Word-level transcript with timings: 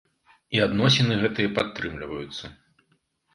І 0.57 0.61
адносіны 0.67 1.17
гэтыя 1.25 1.51
падтрымліваюцца. 1.59 2.45